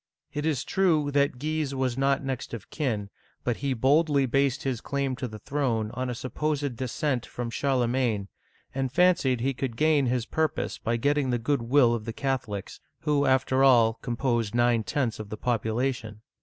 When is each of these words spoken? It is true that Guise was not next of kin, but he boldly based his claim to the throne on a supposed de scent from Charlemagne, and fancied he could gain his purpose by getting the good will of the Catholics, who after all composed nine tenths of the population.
It 0.33 0.47
is 0.47 0.63
true 0.63 1.11
that 1.11 1.37
Guise 1.37 1.75
was 1.75 1.95
not 1.95 2.23
next 2.23 2.55
of 2.55 2.71
kin, 2.71 3.11
but 3.43 3.57
he 3.57 3.75
boldly 3.75 4.25
based 4.25 4.63
his 4.63 4.81
claim 4.81 5.15
to 5.17 5.27
the 5.27 5.37
throne 5.37 5.91
on 5.93 6.09
a 6.09 6.15
supposed 6.15 6.75
de 6.75 6.87
scent 6.87 7.23
from 7.23 7.51
Charlemagne, 7.51 8.27
and 8.73 8.91
fancied 8.91 9.41
he 9.41 9.53
could 9.53 9.77
gain 9.77 10.07
his 10.07 10.25
purpose 10.25 10.79
by 10.79 10.97
getting 10.97 11.29
the 11.29 11.37
good 11.37 11.61
will 11.61 11.93
of 11.93 12.05
the 12.05 12.13
Catholics, 12.13 12.79
who 13.01 13.27
after 13.27 13.63
all 13.63 13.93
composed 14.01 14.55
nine 14.55 14.81
tenths 14.83 15.19
of 15.19 15.29
the 15.29 15.37
population. 15.37 16.21